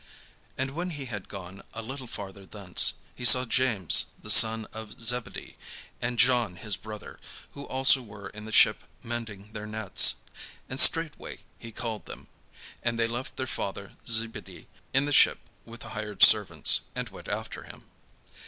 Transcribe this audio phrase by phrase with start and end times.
[0.57, 4.99] And when he had gone a little farther thence, he saw James the son of
[4.99, 5.57] Zebedee,
[6.01, 7.19] and John his brother,
[7.51, 10.15] who also were in the ship mending their nets.
[10.67, 12.25] And straightway he called them:
[12.81, 17.27] and they left their father Zebedee in the ship with the hired servants, and went
[17.27, 17.83] after him.